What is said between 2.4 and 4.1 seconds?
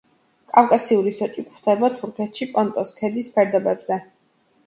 პონტოს ქედის ფერდობებზე.